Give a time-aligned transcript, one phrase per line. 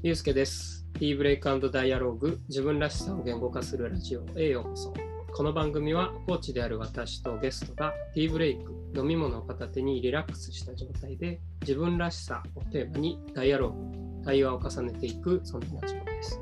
[0.00, 0.86] ゆうすけです。
[1.00, 4.94] T ブレイクダイアログ自分らしさを言語化するラジオへようこそ。
[5.34, 16.40] この番組はコーチである私とゲストが T ブレイク飲み物を片手にリラックスした状態で自分らしさをテーマにダイアログ、対話を重ねていくそんなラジオです。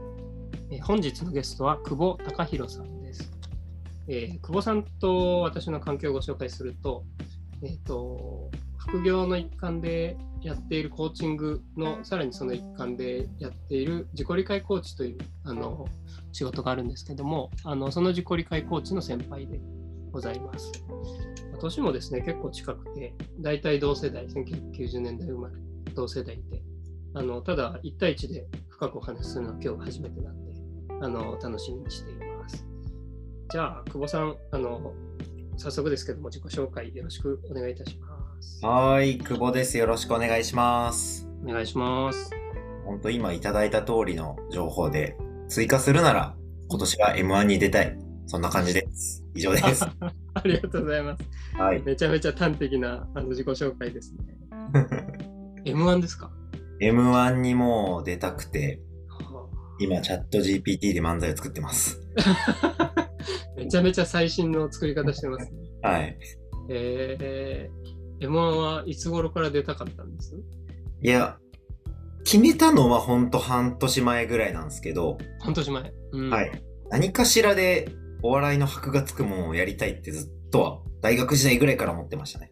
[0.70, 3.32] え本日のゲストは久保隆弘さんです。
[4.06, 7.04] えー久保さんと私の環境をご紹介すると、
[7.62, 8.50] えっ、と、
[8.88, 15.86] 副業の一環でやっているコーチングのさらにその一環でやっている自己理解コーチというあの
[16.32, 19.60] 仕事があるんですけどもあのその自己理解コーチの先輩で
[20.12, 20.70] ございます。
[21.58, 25.54] 年もですね結構近くて大体同世代1990年代生まれ
[25.94, 26.62] 同世代で
[27.14, 30.52] あのただ1対1で深くお話しするのは今日初めてなんで
[31.00, 32.66] あの楽しみにしています。
[33.50, 34.92] じゃあ久保さんあの
[35.56, 38.15] 早速ですけども自己紹介よろしくお願いいたします
[38.62, 39.78] はーい、久保です。
[39.78, 41.28] よろしくお願いします。
[41.44, 42.30] お願いします
[42.84, 45.16] 本当今いただいた通りの情報で、
[45.48, 46.34] 追加するなら、
[46.68, 47.96] 今年は M1 に出たい。
[48.26, 49.24] そんな感じです。
[49.34, 49.84] 以上です。
[50.34, 51.24] ありがとうございます。
[51.56, 51.82] はい。
[51.82, 54.24] めちゃめちゃ端的なあの自己紹介ですね。
[55.64, 56.30] M1 ですか
[56.80, 59.46] ？M1 にもう出たくて、は
[59.78, 62.00] 今チャット GPT で漫才を作ってます。
[62.68, 63.06] あ
[63.56, 65.58] めちゃめちゃ最新の作り方してますね。
[65.82, 66.18] はい。
[66.68, 70.34] えー、M1 はいつ頃から出たかったんです？
[71.02, 71.38] いや、
[72.24, 75.92] 決めたのはほんと半年前ぐらいなんですけど、半年前。
[76.12, 76.62] うん、はい。
[76.90, 77.88] 何かしらで
[78.22, 82.50] お笑いの箔がつくものをやりたいってずっとは、大学時代ぐらいから思ってましたね。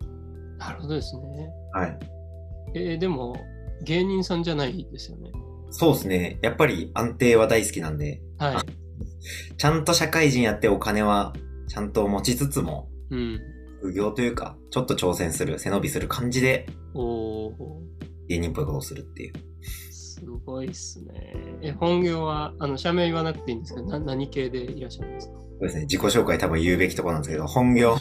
[0.59, 1.51] なるほどですね。
[1.73, 1.99] はい。
[2.75, 3.37] えー、でも、
[3.83, 5.33] 芸人さんじゃないですよね？
[5.71, 6.39] そうですね。
[6.43, 9.57] やっぱり安定は大好きなんで、はい。
[9.57, 11.33] ちゃんと社会人やってお金は
[11.69, 13.41] ちゃんと持ちつつも、うん。
[13.85, 16.67] 副業というか、ちょっと挑戦する、背伸びする感じで
[18.29, 19.35] 芸人っぽいことをするっていう。
[19.93, 21.35] すごいっすね。
[21.61, 25.35] え、本業は、あの、社名言わなくていいんですけど、な何系でいらっしゃるんですか？
[25.35, 25.81] そうですね。
[25.83, 27.99] 自己紹介多分言うべきところなんですけど、本業は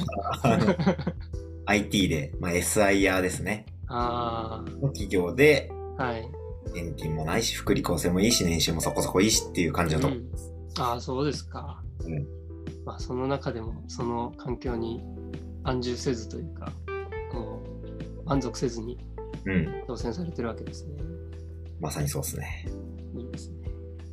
[1.66, 3.66] IT で、まあ、SIR ですね。
[3.88, 6.26] あの企業で、あ、はい。
[6.74, 10.08] 年金もないし、福利厚生もいいし、年収もそこそこいいしっていう感じだと。
[10.08, 10.24] うん
[10.80, 11.84] ああ、そうですか。
[12.06, 12.26] うん
[12.86, 15.04] まあ、その中でも、その環境に
[15.64, 16.72] 安住せずというか、
[17.34, 18.98] もう満足せずに
[19.46, 19.84] うん。
[19.88, 21.04] 挑戦されてるわけですね。
[21.80, 22.66] まさにそうですね。
[23.16, 23.70] いいですね。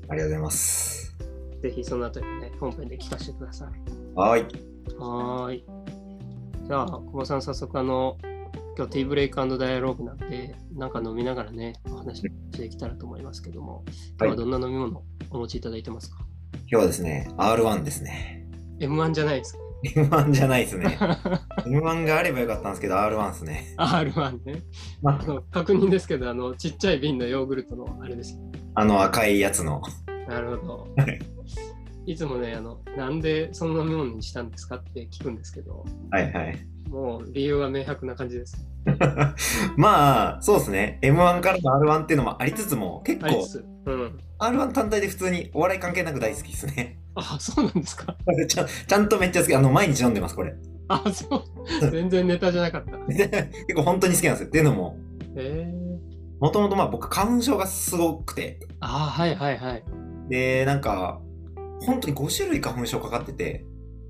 [0.09, 1.16] ありがとうございます。
[1.62, 3.69] ぜひそのあたりね、本編で聞かせてください。
[4.15, 4.44] はーい。
[4.99, 5.65] はーい。
[6.66, 8.17] じゃあ、久保さん、早速、あの、
[8.77, 13.84] 今日ティーブレイクダイアローグなんで、なんか飲みながらね、お話ししていけたらと思いますけども、
[14.19, 16.19] 今日はどんな飲み物をお持ちいただいてますか、
[16.67, 18.49] 今日はですね、R1 ですね。
[18.78, 20.98] ?M1 じゃないですか M1 じゃないですね。
[21.66, 23.74] M1 があればよかったんですけど、R1 ですね。
[23.78, 24.62] R1 ね。
[25.02, 28.40] まあの確認ですけど、あの、ちっちゃい瓶のヨーグルトのあれですよ。
[28.74, 29.82] あの赤いやつの。
[30.28, 31.19] なるほどはい。
[32.06, 36.58] いつもね、あの、なんでその飲み物にしたんですかって聞くんですけど、はいはい。
[36.88, 38.66] もう理由は明白な感じです。
[39.76, 40.98] まあ、そうですね。
[41.02, 43.46] M1 からの R1 っていうのもありつつも、結構。
[43.86, 44.19] うん。
[44.38, 47.00] R1 単体で普通にお笑い関係なく大好きですね。
[47.20, 48.16] あ、そうなんですか。
[48.48, 49.54] ちゃんちゃんとめっちゃ好き。
[49.54, 50.54] あの、毎日飲んでます、これ。
[50.88, 51.42] あ、そう。
[51.91, 52.98] 全然ネタじゃなかった。
[53.06, 54.48] 結構本当に好きなんですよ。
[54.48, 54.97] っていうのも、
[55.36, 56.41] えー。
[56.41, 59.84] もともとまあ僕、花粉症がすごくて、あはいはいはい。
[60.28, 61.20] で、なんか、
[61.81, 63.64] 本当に5種類花粉症かかってて、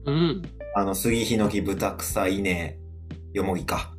[0.07, 0.43] うん。
[0.75, 2.79] あの、杉、ヒノキ、豚草、稲、
[3.33, 3.95] よもぎか。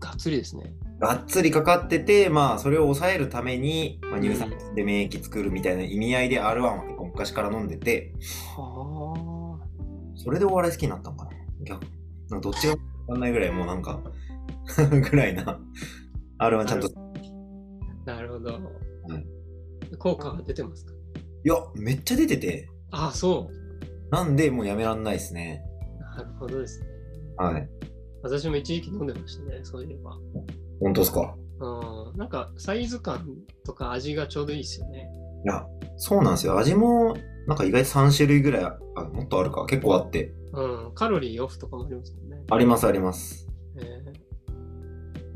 [0.00, 0.72] がっつりですね。
[0.98, 8.12] がっつりかかってて、まあ、それを抑えるために、まあ、乳酸菌で免疫作るみたいな意味合いで R1 は結構昔から飲んでて、
[8.56, 9.58] は
[10.14, 11.30] それでお笑い好きになったのかな
[11.64, 11.84] 逆
[12.30, 14.00] なんかどっちがわかんないぐらい、もうなんか、
[14.88, 15.60] ぐらいな。
[16.38, 16.90] R1 ちゃんと、い
[18.06, 18.10] あ。
[18.12, 18.60] なるほど。
[19.98, 20.92] 効果が出てますか？
[21.42, 23.50] や、めっちゃ出てて、あそ
[24.10, 25.64] なんでもうやめらんないですね。
[25.98, 26.00] う。
[26.18, 26.86] なるほどですね。
[27.36, 27.68] はい。
[28.22, 30.16] 私も一時期飲んでましたね、そういえば。
[30.80, 31.36] 本当ですか？
[31.60, 32.16] うん。
[32.16, 33.26] なんかサイズ感
[33.64, 35.10] とか味がちょうどいいですよね。
[35.44, 36.58] いや、そうなんですよ。
[36.58, 38.78] 味も、なんか意外と3種類ぐらい、あ
[39.12, 40.32] もっとあるか、結構あって。
[40.52, 40.92] うん。
[40.94, 42.42] カロリーオフとかもありますもんね。
[42.50, 43.48] ありますあります。
[43.76, 43.80] え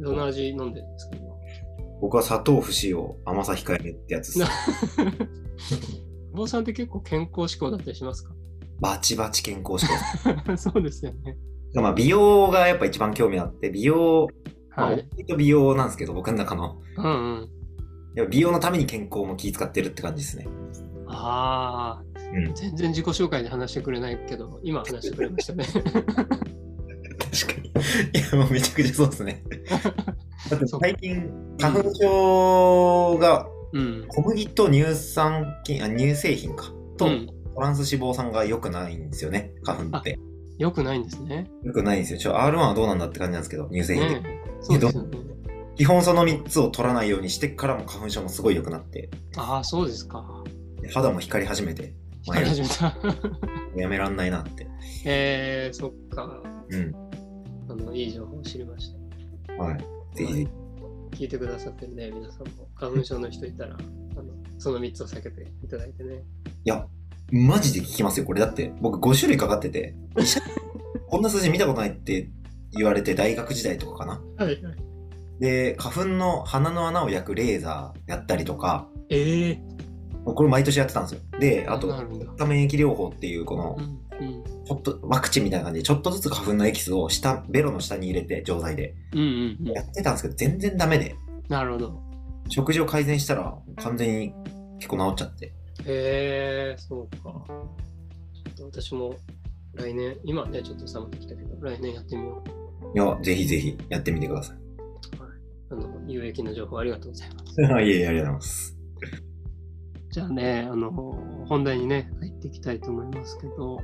[0.01, 1.33] ー、どの味飲んでるんですか、今？
[2.01, 4.51] 僕は砂糖不使用、甘さ控えめってやつです。
[6.35, 8.35] 坊さんって結構健康志向だったりしますか？
[8.81, 9.87] バチバチ健康志
[10.45, 10.57] 向。
[10.57, 11.37] そうですよね。
[11.75, 14.27] まあ美容がやっぱ一番興味あって、美容、
[14.77, 15.09] まあ、はい。
[15.13, 16.81] 割と美容なんですけど、僕の中の。
[16.97, 17.09] うんう
[17.43, 17.49] ん。
[18.29, 20.47] 美容のために健康も気遣ってるって感じですね。
[21.07, 22.55] ああ、うん。
[22.55, 25.65] 全然自己紹介で話してくれないけど、今話してくれましたね。
[25.65, 27.69] 確かに。
[27.69, 27.73] い
[28.33, 29.43] や、もうめちゃくちゃそうですね。
[30.51, 34.05] だって最近、花粉症がうん。
[34.09, 36.73] 小麦と乳酸菌、あ、乳製品か。
[36.97, 40.19] と、うんトランス脂肪酸が良くないんですよね、花粉って。
[40.59, 41.51] よくないんですね。
[41.63, 42.19] 良くないんですよ。
[42.19, 44.21] ちょ、R1 はどうなんだって感じなんですけど、乳製品で。
[44.21, 45.19] ねそうですよね。
[45.77, 50.25] 基本その3つを取らないようにしてからも花粉症もすごい良くなって、ああ、そうですか。
[50.81, 51.95] で肌も光り始めて、
[52.27, 52.95] まあ光り始めた。
[53.77, 54.67] やめらんないなって。
[55.05, 56.43] えー、そっか。
[56.69, 56.95] うん。
[57.69, 58.93] あの、いい情報を知りまし
[59.47, 59.55] た。
[59.55, 59.79] はい。
[60.15, 60.49] ぜひ。
[61.13, 62.69] 聞いてくださってるね、皆さんも。
[62.75, 64.25] 花粉症の人いたら、あの
[64.59, 66.23] その3つを避けていただいてね。
[66.65, 66.87] いや、
[67.31, 68.27] マジで聞きますよ。
[68.27, 69.95] これだって、僕5種類かかってて、
[71.09, 72.31] こんな数字見たことないって
[72.73, 74.23] 言われて大学時代とかかな。
[74.37, 74.92] はいはい。
[75.43, 79.63] で、花粉の鼻の穴を焼くレーザーやったりとか、ええ
[80.25, 81.21] これ毎年やってたんですよ。
[81.41, 82.47] で、あと、なるほど。
[82.47, 83.85] 免疫療法っていう、このう、ん
[84.25, 88.95] うんちょっと、ワクチンみたいな感じで、ちょっとずつ花粉のエキスを下、ベロの下に入れて、錠剤で。
[89.15, 91.17] うんうんうんやってたんですけど、全然ダメで、
[91.49, 92.01] なるほど。
[92.49, 94.35] 食事を改善したら、完全に
[94.79, 95.47] 結構治っちゃって。
[95.47, 95.53] へ
[95.87, 97.19] えそうか。
[97.25, 99.17] ちょっと私も
[99.75, 102.41] 来年、今ね、ちょっと寒くてきたけど、来年やってみよ
[102.95, 102.97] う。
[102.97, 104.62] いや、ぜひぜひやってみてください。
[105.73, 107.61] あの、有益な情報ありがとうございます。
[107.63, 108.79] いえいえ、ありがとうございます。
[110.11, 110.91] じゃあね、あの、
[111.49, 113.79] 本題にね、入っていきたいと思いますけど、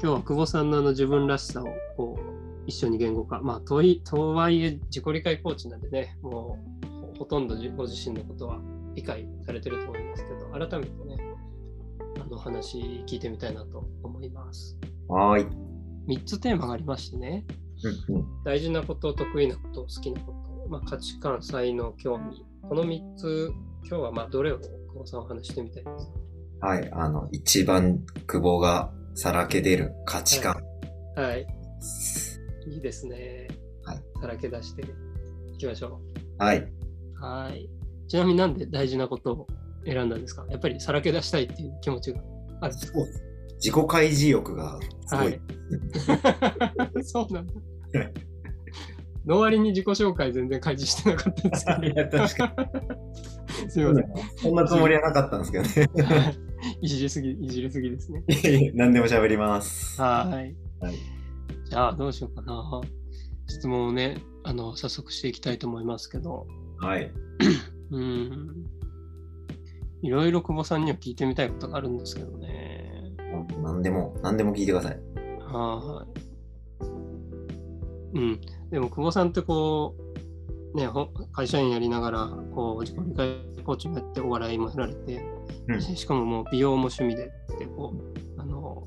[0.00, 1.66] 今日は久保さんのあの自分らしさを
[1.96, 2.22] こう
[2.66, 8.60] 一緒に言語化、まあ、といとはいえ自己理解コーチなんでね、もうほほとんどじご自身のことは
[8.94, 11.16] 理解されてると思いますけど、改めてね、
[12.20, 14.78] あの話聞いてみたいなと思います。
[15.08, 15.46] はーい。
[16.06, 17.44] 3つテーマがありましてね、
[18.08, 18.26] うんうん。
[18.44, 20.41] 大事なこと、得意なこと、好きなこと、
[20.72, 23.52] まあ、価値観、才能、興味、この3つ、
[23.86, 24.68] 今日はまあどれを久
[25.00, 26.10] 保さんお話ししてみたいです。
[26.62, 26.88] はい。
[26.92, 30.54] あの、一番久保がさらけ出る価値観。
[31.14, 31.46] はい。
[32.70, 33.48] いいですね。
[33.84, 34.02] はい。
[34.22, 34.82] さらけ出して
[35.52, 36.00] いきましょ
[36.38, 36.58] はい。
[36.60, 36.72] う。
[37.20, 37.68] はい。
[38.08, 39.46] ちなみになんで大事なことを
[39.84, 40.46] 選んだんですか？
[40.48, 42.22] やっぱりさらけ出したいっていう気持ちが
[42.62, 42.98] あるんですか？
[43.56, 45.24] 自己開示欲がすごい。
[45.26, 45.40] はい
[47.04, 47.52] そうなんだ。
[49.26, 51.82] の割に自己紹介全然開示してなかったんですけど。
[51.86, 52.54] いや確か
[53.64, 53.70] に。
[53.70, 54.12] すいません。
[54.36, 56.04] そんなつもりはなかったんですけどね。
[56.04, 56.38] はい
[56.80, 58.22] いじりすぎ、いじりすぎですね。
[58.74, 60.00] 何でも喋ります。
[60.00, 60.54] はい。
[60.84, 61.22] はい
[61.72, 62.82] じゃあ、どうしようかな。
[63.46, 66.46] 質問をね、あの、早速していきたいと思いますけど、
[66.78, 67.10] はい。
[67.90, 68.66] うん。
[70.02, 73.14] いろいろ久保さんには聞いてみたいことがあるんですけどね。
[73.62, 75.00] 何でも、何でも聞いてください。
[75.40, 76.31] はい。
[78.14, 78.40] うん。
[78.70, 79.94] でも、久保さんってこ
[80.74, 85.24] う、ね、ほ会社員やりながら、こう、自己理解コーチもやって、お笑いもやられて、
[85.68, 88.86] うんしかももう美容も趣味でって、こう、あの、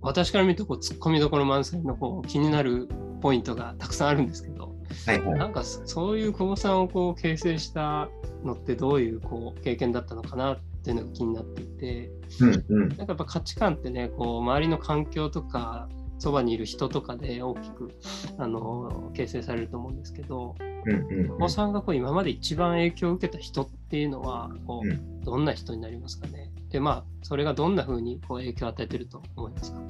[0.00, 2.88] 私から見ると、こう、突っ込みどころ満載の、こう、気になる
[3.20, 4.74] ポイントがたくさんあるんですけど、
[5.06, 5.38] はいはい。
[5.38, 8.08] なんかそそういう久保さんをこう形成した
[8.44, 12.88] のってどういうこう経験だったのかなっていうのが気になっていてうんうん。
[12.88, 15.88] なんかやっぱ価値観ってねこう周りの環境とか
[16.20, 17.90] そばにいる人とかで大きく
[18.38, 26.52] あの形成されると思うんですけどうんうん久保さんがこう今まで一番影響を受けた人っていうのはこううどんな人になりますかね？
[26.70, 29.80] でまあそれがどんな風にこう影響を与えてると思いますか？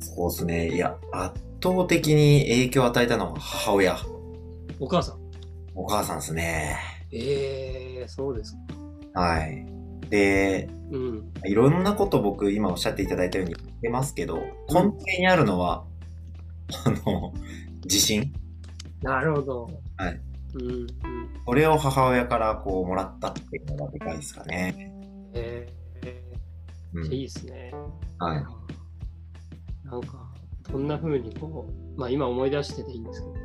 [0.00, 0.74] そうですね。
[0.74, 3.96] いや、圧倒的に影響を与えたのは母親。
[4.80, 5.18] お母さん？
[5.74, 6.76] お母さんですね。
[7.12, 8.52] えー、そうです
[9.14, 9.64] かはい。
[10.10, 14.36] で、うんいろんなこと僕今おっしゃっていただいたように言ってますけど、
[14.68, 15.84] 根底にあるのは、
[16.84, 17.32] あの、
[17.84, 18.32] 自信？
[19.02, 20.20] なるほどはい
[20.54, 20.86] うんうん
[21.44, 24.92] それを母親からこうもらったっていうのがでかいですかね。
[25.34, 27.12] えー、うん。
[27.12, 27.72] いいですね。
[28.20, 28.44] はい。
[29.84, 30.32] なんか、
[30.70, 33.40] どんな風にこう、まあ今思い出してていいんですけどね。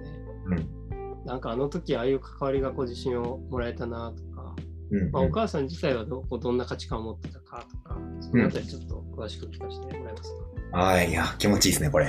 [0.45, 1.25] うん。
[1.25, 4.55] なんかあの時ああいう関わりがこう自信をもらえたなとか、
[4.91, 10.31] うん、まあ、お母さん自体はどこうどんな価値観を持ってたかとか、そのあたりちょっと詳しく聞かせてもらえます
[10.71, 10.77] か。
[10.77, 12.07] はい、いや、気持ちいいですね、これ。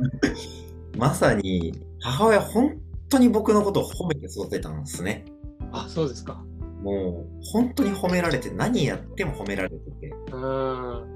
[0.98, 5.24] まさに、母親本当に僕のことを褒めて育てたんですね。
[5.72, 6.44] あ、そうですか。
[6.82, 10.12] もう、本当に褒められて、何やっても褒められてて。
[10.32, 11.06] うん。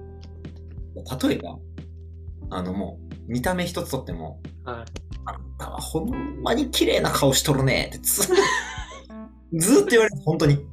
[1.28, 1.58] 例えば、
[2.50, 4.84] あのもう、見た目一つとっても、はい。
[5.26, 8.34] あんたはほんまに綺麗な顔しとるねってずっと、
[9.58, 10.66] ずっと言われて、本当に。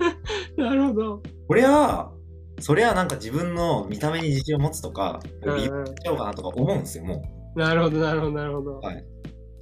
[0.56, 1.22] なるほど。
[1.48, 2.13] これは、
[2.60, 7.22] それはなんか自分の見た目に自信を持つとか、うん美容しちゃおうかなとか思うんですよ、も
[7.56, 8.78] なるほど、なるほど、なるほど。
[8.78, 8.80] う。
[8.80, 9.04] はい。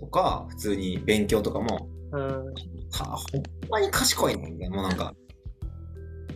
[0.01, 2.53] とか、普通に勉強とかも、うんは
[3.01, 5.15] あ、ほんまに賢いねみたいな、もうなんか、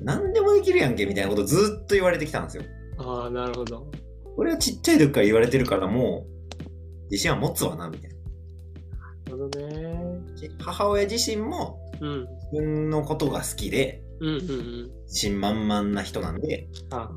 [0.03, 2.63] 何でもできるやんけみたいなことずっと言われてきたんですよ。
[2.99, 3.91] ああ、なるほど。
[4.37, 6.27] これはちっちゃい時から言われてるからも
[6.61, 8.17] う、自信は持つわな、みたいな。
[8.17, 10.21] なるほどね。
[10.61, 12.27] 母親自身もうん。
[12.53, 14.91] 自分のことが好きで、うんうんうん。
[15.05, 17.09] 自信満々な人なんで、あ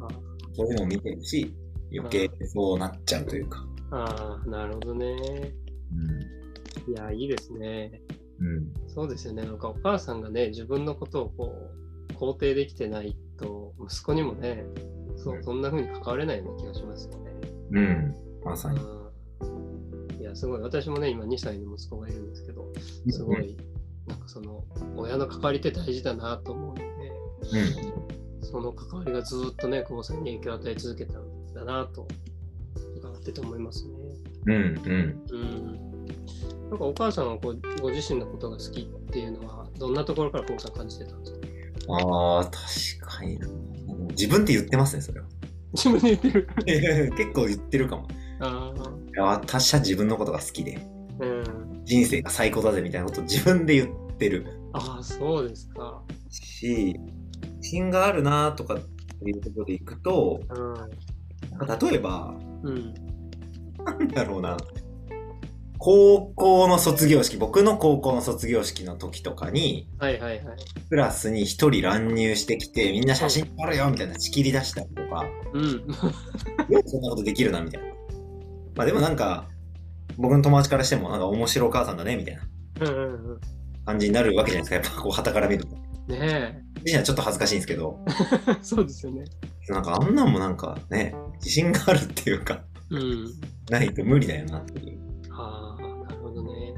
[0.56, 1.54] そういうのを見てるし、
[1.96, 3.66] 余計そうなっちゃうというか。
[3.92, 5.16] あ、ああ、なるほどね。
[6.88, 8.02] ういや、いいですね。
[8.40, 8.46] ん。
[8.46, 8.74] うん。
[8.88, 9.44] そうですよね。
[9.44, 11.54] なんかお母さんがね、自分のことをこ
[12.12, 14.66] う、肯定できてないと、息子にもね、
[15.18, 17.32] そう、そんな風に関われないような気がしますよね。
[17.72, 18.16] うん。
[18.44, 18.80] まさに。
[18.80, 20.22] うん。
[20.22, 20.62] いや、すごい。
[20.62, 22.72] 私もね、今2歳の息子がいるんですけど、
[23.10, 23.58] すごい、
[24.08, 24.64] なんかその、
[24.96, 26.79] 親の関わりって大事だなと思う
[27.54, 28.46] うん。
[28.46, 32.08] その関わりがずっとね、久保さんに影響を与え続けたんだなと、
[32.98, 33.92] 伺ってて思いますね。
[34.48, 34.54] うん。
[34.54, 35.24] うん。
[35.32, 36.06] うん。
[36.70, 41.40] なんかお母さんはこうご自身のことが好きっていうのは、どんなところから久保さん感じてたんですか？
[41.92, 43.48] ああ、確かにな。
[44.12, 45.28] 自分って言ってますね、それは。
[45.74, 46.50] 自分で言ってる。
[47.18, 48.08] 結構言ってるかも。
[48.42, 50.78] あいや私は自分のことが好きで、
[51.22, 51.84] あ、うん。
[51.86, 56.02] 人生が最高だぜみたいなことを自分で言ってるああ、そうですか。
[56.30, 56.96] し、
[57.70, 62.62] 自信があるなとかっていうところでいくと、うなんか例えば、ん。
[62.64, 62.94] うん。
[63.86, 64.58] なんだろうな。
[65.78, 70.58] 高校の卒業式、僕の高校の卒業式の時とかに、はいはいはい。
[70.90, 75.64] クラスに一人乱入してきて、みんな写真撮るよみたいな仕切り出したりとか、うん。
[75.64, 77.88] よくそんなことできるなみたいな。
[78.76, 79.48] まあでもなんか、
[80.18, 82.42] 僕の友達からしても、なんか面白いお母さんだねみたいな。
[83.86, 84.88] 感じになるわけじゃないですか。
[84.88, 85.76] やっぱこう、旗から見ると。
[86.08, 88.00] ね自身はちょっと恥ずかしいんですけど、
[88.48, 88.58] え。
[88.62, 89.26] そうですよね。
[89.68, 93.26] なんかあんなんもなんかね、自信があるっていうか、うん。
[93.70, 95.00] ないと無理だよなっていう。
[95.32, 96.74] ああ、なるほどね。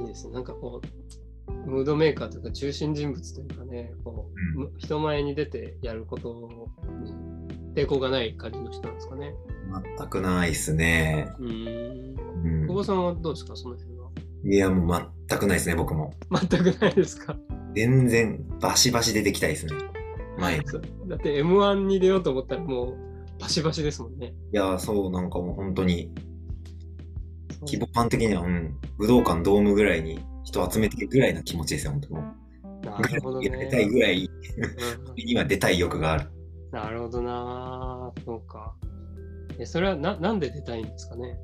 [0.00, 0.34] いいですね。
[0.34, 6.48] なんかこう、ムードメーカーというか中心人物というかね、こう、む人前に出てやること
[7.02, 7.14] に
[7.74, 9.34] 抵抗がない感じの人なんですかね。
[9.98, 11.34] 全くないっすね。
[11.38, 12.20] うーん。
[12.44, 13.95] うん久保さんはどうですか、その辺は。
[14.48, 16.14] いや、もう全くないですね、僕も。
[16.30, 17.36] 全くないですか？
[17.74, 19.72] 全然、バシバシ出てきたいですね。
[20.38, 20.64] 前に。
[21.08, 22.96] だって M1 に出ようと思ったらもう
[23.40, 24.34] バシバシですもんね。
[24.52, 26.12] や、そう、なんかもう本当に、
[27.62, 32.86] 規模感的には、うん、武道館ドームぐらいに人集めてるぐらいの気持ちですよ、本当もう。
[32.86, 33.48] なるほどね。
[33.50, 34.30] 出たいぐらい、うん
[35.16, 36.30] 今出たい欲がある。
[36.70, 38.74] なるほどなそうか。
[39.58, 41.36] え、それはな、なんで出たいんですかね？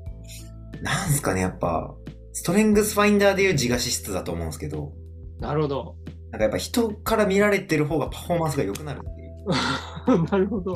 [0.81, 1.93] なんすかね、やっぱ、
[2.33, 4.91] ストレングスファインダーでいう自我資質だと思うんですけど、
[5.39, 5.95] なるほど。
[6.31, 10.23] なんかやっぱ人から見られてる方がパフォーマンスが良くなるっていう。
[10.31, 10.75] なるほど。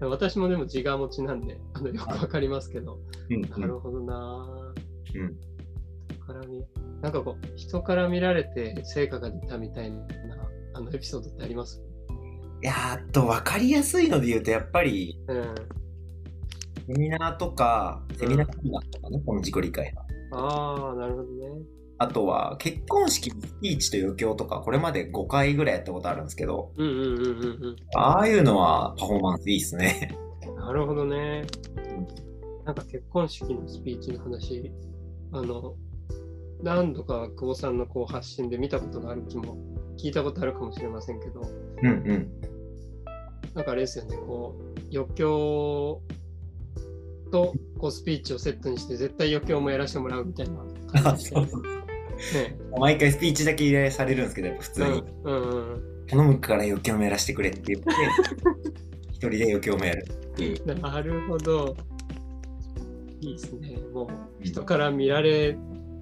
[0.00, 2.98] 私もでも自我持ちなんで、あのよくわかりますけど、
[3.30, 4.74] うんなるほどな
[5.14, 5.36] うん
[6.12, 6.62] 人から見
[7.00, 10.06] なんかこう、人から見られて成果が出たみたいな
[10.74, 11.82] あのエピソードってあります？
[12.62, 15.54] いやーっと、わかりやすいので言うと、やっぱり、うん。
[16.86, 18.52] セミナーとか、セミナーと
[19.00, 20.05] かね、この自己理解が。
[20.32, 21.62] ああ、なるほどね。
[21.98, 30.16] あとは、結婚式のスピーチと余興とか、これまで5回ぐらいやったことあるんですけど、うんうんうんうんああいうのはパフォーマンスいいっすね。
[30.46, 30.56] うん。
[30.56, 31.44] なるほどね。
[32.64, 34.70] なんか結婚式のスピーチの話、
[35.32, 35.74] あの、
[36.62, 39.56] 何度か久保さんのこう発信で見たことがある気も、
[39.96, 41.42] 聞いたことあるかもしれませんけど、
[41.82, 42.30] うんうん。
[43.54, 46.02] なんかあれですよね、こう、余興
[47.30, 50.64] とこうスピーチをセットにして、絶対余興もやらせてもらうみたいな。
[52.78, 54.88] 毎回スピーチだけ入れされるんですけど、やっぱ普通に、
[55.24, 56.06] うんうんうん。
[56.06, 57.90] 頼むから余興もやらせてくれって言って、
[59.10, 60.80] 一人で余興もやるっていう。
[60.80, 61.76] なるほど。
[63.20, 63.78] いいですね。
[63.92, 65.56] もう人から見られ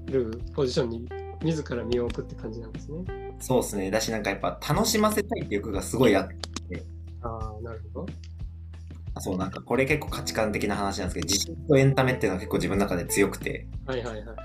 [0.07, 1.09] るポジションに
[1.43, 3.05] 自ら身を置くって感じなんですね。
[3.41, 3.91] そうですね。
[3.91, 6.37] だしなんかやっぱ楽しませたいっていう欲がすごいあって、
[7.23, 8.13] ああ、なるほど。
[9.15, 14.37] あそうなんかこれ結構価値観的な話なんですけど、自信とエンタメっていうのは結構自分の中で強くて、はいはいはいはい。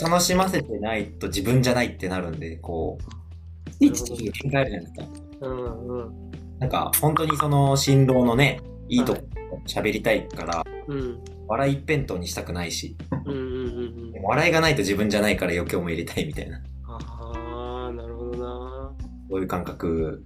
[0.00, 5.46] 楽しませてないと自分じゃないってなるんで、こう、スピーチっていう限界あるじゃないですか。
[5.46, 6.30] うんうん。
[6.58, 9.22] なんか本当にその新郎のね、いいとこ
[9.66, 18.92] 喋りたいから、うん笑い一辺倒にしたくないし、うんうんうんうん笑いがないと自分じゃないから余興も入れたいみたいな、ああ、なるほどな。
[19.30, 20.24] そういう感覚。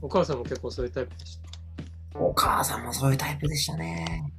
[0.00, 1.40] お母さんも結構そういうタイプでし
[2.14, 4.32] お母さんもそういうタイプでしたね。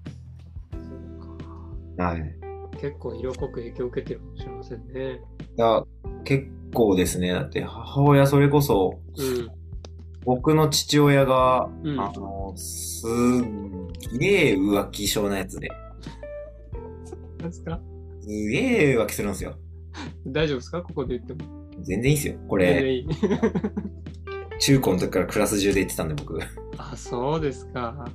[1.98, 2.04] た。
[2.06, 2.36] はい。
[2.80, 5.22] 結構色濃く影響を受けてるかもしれませんね。
[5.58, 5.84] いや、
[6.24, 7.34] 結構ですね。
[7.34, 9.50] だって母親それこそ、うん。
[10.26, 15.70] 僕の父親が、うんあの、すっげえ浮気症なやつで、
[17.40, 17.80] なんですか？
[18.22, 19.56] すげえ浮気するんですよ。
[20.28, 20.82] 大丈夫ですか？
[20.82, 21.70] ここで言っても。
[21.82, 22.36] 全然いいっすよ。
[22.48, 23.08] これ、いい。
[24.60, 26.38] 中高の時からクラス中で言ってたんで僕。
[26.80, 28.06] あ、そうですか。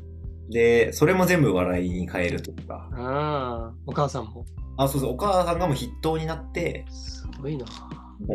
[0.51, 2.89] で、それも全部笑いに変えるとか。
[2.93, 4.45] ああ、お母さんも？
[4.77, 7.67] あ、そうそう、お母さんがもう筆頭になって、すごいな。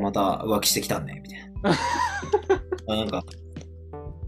[0.02, 1.72] また浮気してきたんね、みたいな。
[2.94, 3.24] あなんか、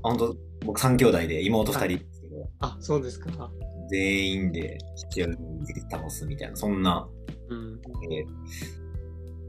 [0.04, 3.52] ほんと、僕3兄弟で妹2人ですけど、あ、そうですか。
[3.90, 5.38] 全員で父親に
[5.92, 7.08] 倒すみたいな、そんな、
[7.50, 7.80] うん。
[8.12, 8.26] え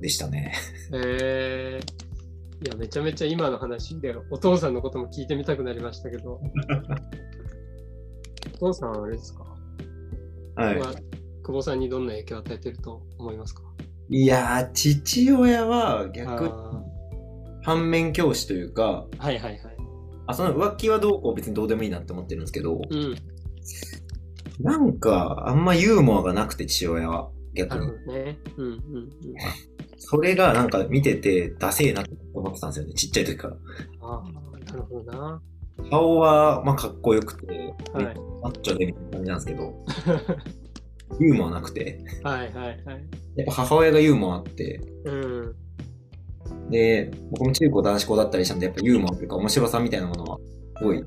[0.01, 0.53] でしたね。
[0.93, 2.02] えー、
[2.65, 6.41] いや、めちゃめちゃ今の話でお父さんのことも聞いてみたくなりましたけど。
[8.55, 9.45] お父さんはあれですか、
[10.55, 10.79] はい。
[10.79, 10.95] は
[11.43, 13.63] 久保さんにどんな影響を与えてると思いますか？
[14.09, 16.83] いやー、父親は逆にあ
[17.63, 19.77] 反面教師というか、ーはいはいはい。
[20.27, 23.17] あ、その浮気はどうこう別にどうでもいいなって思ってるんですけど、うん。
[24.61, 27.99] なんか、あんまユーモアがなくて父親は、逆になる。
[28.07, 28.39] ほどね。
[28.57, 28.81] うんうんうん。
[30.13, 33.57] それがなんか見てて、ダセーなって思ってたんですよね、ちっちゃい時から。
[34.03, 35.41] ああ、なるほどな。
[35.91, 38.05] 顔は、まあ、かっこよくて、はい。
[38.43, 39.75] マッチョでみたいな感じなんですけど、
[41.19, 42.79] ユーモアなくて、はいはいはい。
[43.37, 45.55] やっぱ母親がユーモアあって、うん。
[46.69, 50.39] で、僕も中高男子校だったりしたんで、やっぱユーモアというか面白さみたいなものは、
[50.77, 51.03] すごい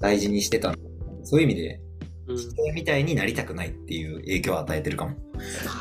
[0.00, 0.74] 大事にしてた。
[1.22, 1.80] そういう意味で、
[2.26, 5.14] うん、父親みたいになりたくないっていう影響を与えてるかも。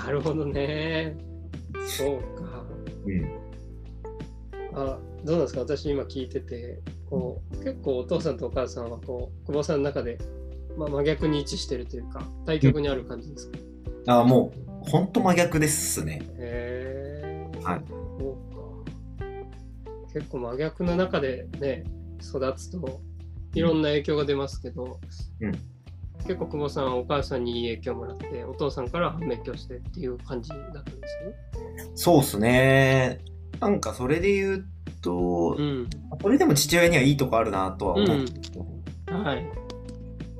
[0.05, 1.32] なるほどね。
[1.87, 2.63] そうか。
[3.05, 3.39] うん。
[4.75, 5.61] あどうなんですか？
[5.61, 10.17] 私今聞いててこう結構お父さんとお母さんはこう久保さんの中で、
[10.77, 13.57] まあ、真逆に位置してるというか対極にある感じですか、
[14.07, 14.51] ああ、も
[14.83, 16.21] う、ほんと真逆ですね。
[16.37, 17.81] へえはい。
[17.87, 19.25] そうか
[20.13, 21.83] 結構真逆の中でね
[22.19, 23.01] 育つと
[23.53, 24.99] いろんな影響が出ますけど、
[25.39, 25.51] うん
[26.25, 31.91] 結構久保さんはお母さんにいい影響をもらってお父さんから反面教してっていう感じだったんですよね。
[31.95, 33.19] そうっすね。
[33.59, 34.65] なんかそれで言う
[35.01, 35.89] と、うん
[36.21, 38.25] それでも父親にはいいとこあるなとは思う。
[39.13, 39.45] はい。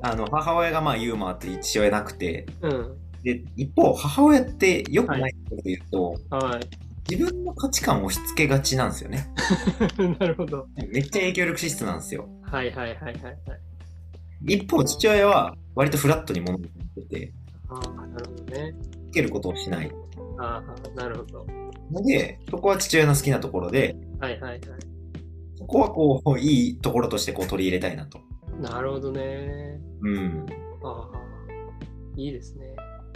[0.02, 2.96] あの、母親がまあユーモアって父親なくて、うん。
[3.22, 6.84] で、一方、母親って良くないことで言うと、はい。
[7.10, 9.26] 自分の価値観を押し付けがちなんですよね。
[10.18, 10.66] なるほど。
[10.88, 12.28] めっちゃ影響力資質なんですよ。
[12.42, 13.36] はいはいはいはいはい。
[14.46, 17.32] 一方、父親は割とフラットに物事を見てて、
[17.68, 18.74] ああ、なるほどね。
[19.10, 19.90] つけることをしない。
[20.38, 21.46] ああ、なるほど。
[21.90, 24.60] ので、そこは父親の好きなところで、はいはいはい。
[25.56, 28.18] そこはこう、いいところとしてこう取り入れたいなと。
[28.60, 29.80] なるほどね。
[30.02, 30.46] うん。
[30.82, 31.18] ああ、
[32.16, 32.74] いいですね。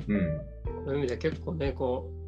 [0.09, 0.41] うん。
[0.85, 2.19] そういう意味では結構ね、こう、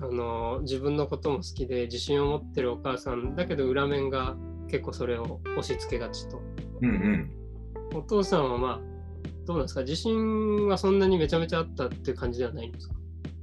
[0.00, 4.34] あの自分のことも好きで自信を持ってるお母さんだけど裏面が
[4.68, 6.40] 結構それを押し付けがちと。
[6.82, 7.30] うんうん。
[7.92, 8.80] お父さんはまあ、
[9.46, 9.80] どうなんですか？
[9.82, 12.94] 自信はそんなにめちゃめちゃあったっていう感じではないんですか？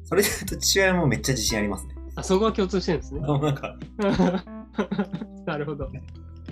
[0.06, 1.96] それで言うと父親もめっちゃ自信ありますね。
[2.16, 3.78] あ、そこは共通してるんですねなんか、
[5.46, 5.90] なるほど。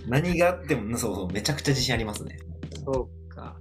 [0.07, 2.39] 何があっても、そうそう、めちゃくちゃ自信ありますね。
[2.85, 3.55] そうか。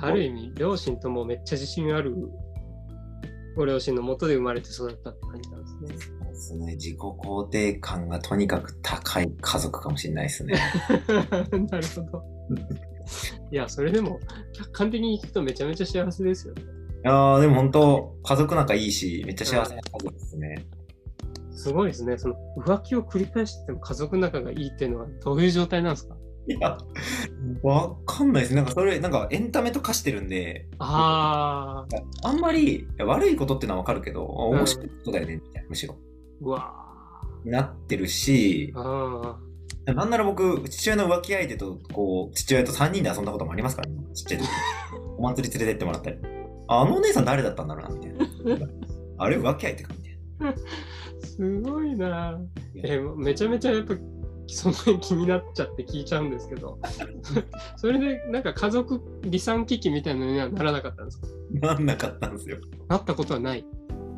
[0.00, 2.14] ある意味、両親ともめっちゃ自信ある
[3.56, 6.08] ご両親のもとで生まれて育ったって感じなんですね。
[6.08, 6.74] そうですね。
[6.76, 10.54] 自己肯定感がとにかく高い家族かもしれないですね。
[11.08, 12.22] なるほど。
[13.50, 14.20] いや、それでも
[14.52, 16.62] 客観的に聞くとめちゃめちゃ幸せですよね。
[16.62, 16.64] い
[17.04, 20.66] やー、でも本当、家族仲いいし、めっちゃ幸せな家族ですね。
[21.52, 22.18] すごいですね。
[22.18, 26.16] その浮気を繰り返しても家族仲がいいっていうのはどういう状態なんですか？
[26.48, 26.78] いや、
[27.62, 28.54] わかんないです。
[28.54, 31.86] なんかそれ、なんかエンタメと化してるんで、あ
[32.22, 35.96] あ、あんまり悪いことってのはわかるけど、あ面白いことだよね、みたいな、むしろ。
[36.40, 36.72] うわ
[37.44, 39.45] なってるし、ああ
[39.94, 44.48] なんなら僕、父親の浮気相手と、こう、父親と3人で遊んだこともありますからね、ちっちゃい時。
[45.18, 46.16] お祭り連れてってもらったり。
[46.68, 48.66] ああのお姉さん誰だったんだろうな、みたいな。
[49.18, 52.38] あれ浮気相手か、みたいー、すごいな。
[52.82, 53.94] えめちゃめちゃやっぱ
[54.48, 56.78] その辺気になっちゃって聞いちゃうんですけど、
[57.76, 61.26] それでなんか家族離散危機みたいなのにはならなかったんですか？
[61.52, 61.74] な。
[61.74, 62.58] なんなかったんですよ。
[62.88, 63.64] なったことはない？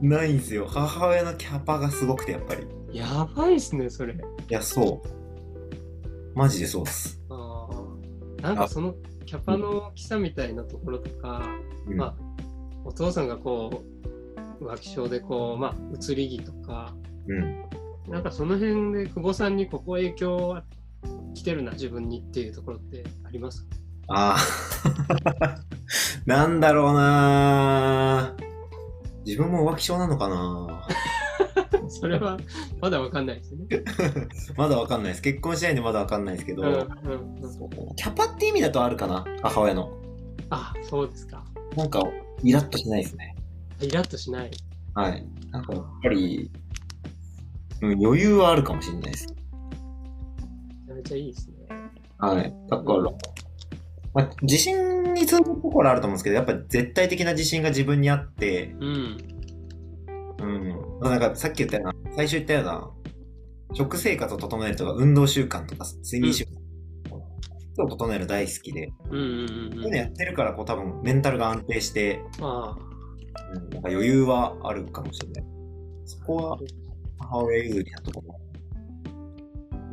[0.01, 0.67] ないんですよ。
[0.69, 2.67] 母親のキャパがすごくて、やっぱり。
[2.93, 4.17] いやばいっすね、それ。
[4.49, 5.09] や、そう。
[6.39, 7.21] マジでそうっす。
[7.31, 8.95] あーなんかその
[9.27, 11.43] キャパの大きさみたいなところとか、
[11.85, 12.15] うんまあ、
[12.85, 13.83] お父さんがこ
[14.61, 16.95] う、浮気症でこう、まあ、移り気とか、
[17.27, 17.65] うん。
[18.09, 20.63] なんかその辺で久保さんにここ影響
[21.35, 23.67] 来てるな、自分にっていうところってあります
[24.07, 25.59] ああ。
[26.25, 28.37] なんだろうな
[29.25, 30.87] 自分も浮気症なのかな
[32.01, 32.39] それは
[32.81, 33.67] まだわかんないですね。
[34.57, 35.23] まだわかんないです。
[35.23, 39.25] 結婚しないんでまだわかんないですけど、うんうんうん、キャパって意味だとあるかな？
[39.43, 39.93] 母親の。
[40.51, 41.45] あ、そうですか。
[41.77, 42.03] なんか、
[42.43, 43.35] イラッとしないですね。
[43.81, 44.51] イラッとしない。
[44.95, 45.27] はい。
[45.51, 46.51] なんかやっぱり、
[47.83, 49.35] うん、余裕はあるかもしれないです。
[50.87, 51.55] めちゃめちゃいいですね。
[52.19, 52.55] はい。
[52.69, 53.03] だから、
[54.15, 59.38] まあ、自信に通ずるところあると思うんですけど、やっぱ絶対的な自信が自分にあって、うん。
[60.41, 61.01] うん。
[61.01, 62.91] なんかさっき言ったような、最初言ったような、
[63.75, 69.91] 食生活を整えるとか、運動習慣とか、睡眠習慣を整える大好きで、うんうんそういううん。
[69.91, 72.77] のやってるから、こう多分メンタルが安定して、あ
[73.55, 75.45] うん、なんか余裕はあるかもしれない。
[76.07, 76.59] そこは
[77.19, 78.35] 母親譲りなところ。
[78.35, 78.39] あ。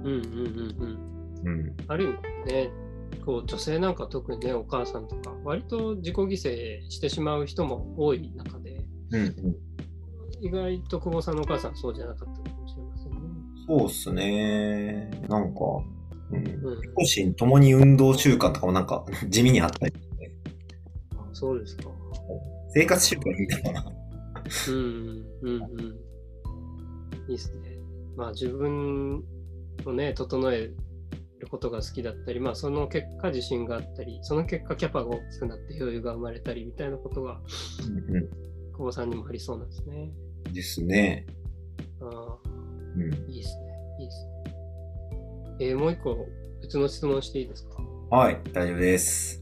[0.03, 1.05] うんうんうん
[1.43, 1.60] うん。
[1.60, 1.75] うん。
[1.88, 2.08] ある意
[2.47, 2.71] 味ね、
[3.25, 9.55] こう女性なんか特にね、お母さんとか、割と自己犠牲してしまう人も多い中で、うんうん。
[10.41, 13.17] 意外と久保さんのお母さんはそうじゃなかったかもしれませんね。
[13.67, 15.10] そうっすね。
[15.28, 15.60] なんか、
[16.32, 16.48] うん。
[16.48, 20.32] うん、両親ともに運動習慣とかもなんか 地味にあったりして、
[21.17, 21.89] あそうですか。
[22.69, 23.86] 生活習慣みたいな。
[24.69, 24.76] うん
[25.41, 26.06] うんうん。
[27.28, 27.80] いいですね。
[28.15, 29.24] まあ自分
[29.86, 30.71] をね、整え
[31.39, 37.41] ることが好きだったり、まあその結果自信があったり、その結果キャパが大きくなって余裕が生まれたりみたいなことが
[37.88, 38.30] うんう
[38.74, 40.12] 久保さんにもありそうなんですね。
[40.49, 40.53] ん。
[40.53, 41.25] ですね。
[42.01, 42.38] ああ
[42.95, 43.13] うん。
[43.31, 43.63] いいですね。
[43.99, 44.31] いいですね。
[45.60, 46.27] えーもう一個
[46.62, 47.84] 別の質問していいですか？
[48.10, 49.41] はい、大丈夫です。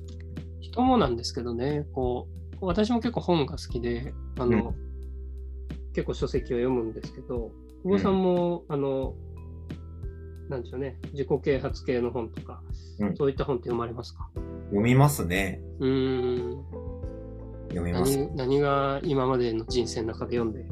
[0.62, 2.28] 人もなんですけどね、こ
[2.62, 4.74] う、私も結構本が好きで、あの、
[5.94, 7.52] 結構書籍を読むんですけど、
[7.84, 9.16] 久保さんも、あの、
[10.50, 12.62] なんでしょうね、自己啓発系の本とか、
[13.00, 14.30] うんそういった本って読まれますか？
[14.70, 15.62] 読みますね。
[15.80, 16.64] うーん
[17.70, 18.18] 読みます。
[18.18, 20.66] 何、何が今までの人生の中で読んで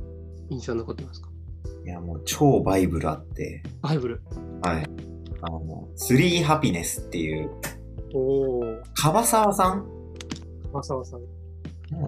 [0.52, 1.30] 印象に残ってますか？
[1.86, 4.22] いや、もう超バイブルあって、バイブル。
[4.62, 4.86] はい。
[5.42, 7.50] あの、スリーハピネスっていう、
[8.14, 9.88] おー、樺沢さん？
[10.74, 11.22] 浅沢さん。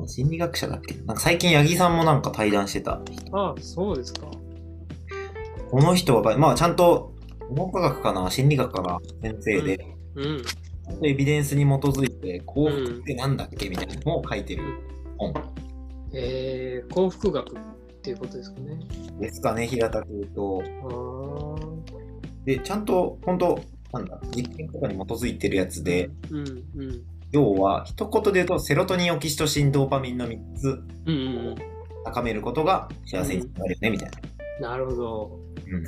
[0.08, 0.94] 心理学者だっけ？
[1.06, 3.02] なんか最近八木さんもなんか対談してた。
[3.32, 4.28] ああ、そうですか。
[5.72, 7.14] この人は、まあちゃんと、
[7.52, 8.30] 脳科学かな？
[8.30, 9.00] 心理学かな？
[9.22, 10.44] 先生で、うん。
[10.44, 13.70] ちゃんとエビデンスに基づいて幸福ってなんだっけ？
[13.70, 14.64] みたいなのを書いてる
[15.18, 15.34] 本
[16.14, 17.56] えー、幸福学
[18.04, 18.78] っていうことですかね。
[19.22, 20.62] ですかね、平たく言うと。
[20.84, 22.46] ああ。
[22.46, 23.58] で、ちゃんと、本当
[23.94, 27.02] なんだ、実験とかに基づいてるやつで、うんうん。
[27.32, 31.56] 要は、一言で言うと、セロトニン、オキシトシン、ドーパミンの3つうんうん
[32.04, 34.20] 高めることが幸せになるよね、みたいな。
[34.58, 34.64] うん。
[34.64, 35.40] なるほど。
[35.66, 35.84] うん。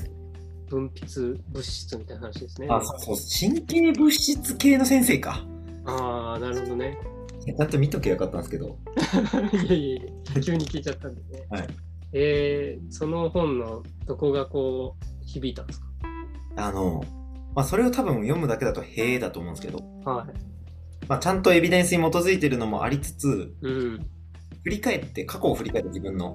[0.69, 2.67] 分泌物質みたいな話ですね。
[2.69, 5.45] あ、そうそう、神経物質系の先生か。
[5.85, 6.97] ああ、なるほどね。
[7.45, 8.77] ちゃんと見とけばよかったんですけど。
[9.53, 11.45] いやいやいや、急に聞いちゃったんでね。
[11.49, 11.67] はい。
[12.13, 15.81] えー、その本のどこがこう、響いたんです
[16.55, 17.03] あの、
[17.55, 20.27] まあ、それを多分読むだけだと、へえだと思うんですけど、かはい。
[21.07, 23.99] まあ、ちゃんとエビデンスに基づいてるのもありつつ、うん。
[24.63, 26.33] 振り返って、過去を振り返って自分の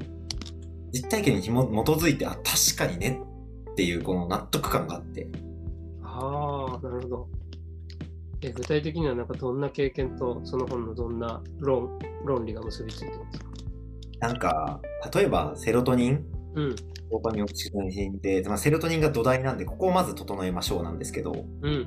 [0.93, 3.21] 実体験にひも基づいて、あ、確かにね
[3.73, 5.29] っていうこの納得感があって、
[6.03, 7.29] ああ、なるほど。
[8.43, 13.50] え具体的にはなんかどんな経験とその本のどんな論論理が結びついてるんですか？
[14.21, 14.81] なんか、
[15.15, 16.77] 例えばセロトニン、うん。
[17.11, 21.87] ドーパミンオキシトシンって、まあ、セロトニンが土台なんで、ここをまず整えましょうなんですけど、うん。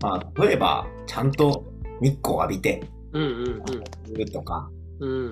[0.00, 1.64] まあ、例えば、ちゃんと
[2.00, 5.26] 日光を浴びて、うんうんとか、うん。
[5.26, 5.30] うん。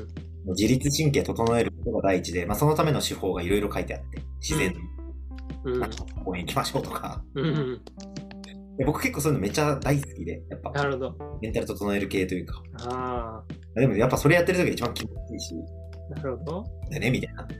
[0.48, 4.74] 自律神経整えることが第一で、まあ、そのための手法がいろいろ書いてあって、自然
[5.64, 5.88] うんの
[6.24, 7.80] 公園行きましょうとか、うんうん。
[8.78, 11.16] で僕結構そういうのめっちゃ大好きで、やっぱなるほど。
[11.42, 13.42] メンタル整える系というか、あ
[13.74, 16.64] でもやっぱそれやってる時が一番気持ちいいし、あ、なるほど。
[16.90, 17.42] でね、みたいな。
[17.42, 17.50] ああ、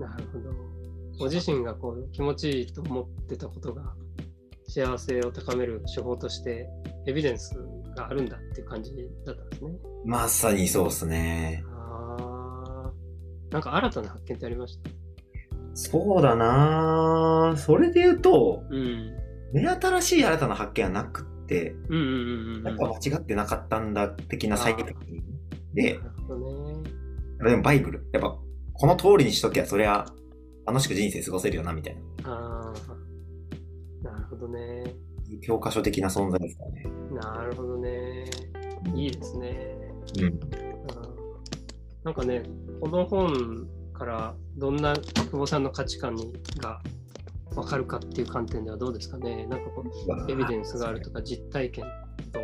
[0.00, 0.50] なるほど。
[1.18, 3.94] ご自身がこう気持ちいいと思ってたことが
[4.68, 6.68] 幸せを高める手法として
[7.06, 7.58] エビデンス
[7.96, 8.92] があるんだっていう感じ
[9.26, 9.72] だったんですね。
[10.06, 11.64] まさにそうっすね。
[11.66, 12.16] あ
[12.86, 12.92] あ、
[13.50, 14.90] なんか新たな発見ってありました？
[15.74, 19.12] そうだなぁそれで言うと、うん。
[19.52, 22.64] 目新しい新たな発見はなくって、うんうんうんうん。
[22.64, 25.22] やっぱ間違ってなかったんだ的な再確認
[25.82, 26.90] でな、るほどね。
[27.50, 28.38] でもバイブル、やっぱ
[28.72, 30.06] この通りにしときゃそりゃ
[30.66, 32.30] 楽しく人生過ごせるよな、みたいな。
[32.30, 34.84] ああ、なるほどね。
[35.42, 36.86] 教科書的な存在ですからね。
[37.14, 38.24] なるほどね。
[38.94, 39.76] いいですね。
[40.18, 40.24] うん。
[40.24, 40.40] うん
[42.04, 42.42] なんかね、
[42.80, 46.80] この本からどんな久保さんの価値観にが
[47.54, 49.46] 分かるかっていう観点ではどうですかね。
[49.46, 51.84] なんかこう、エビデンスがあるとか、実体験
[52.32, 52.40] と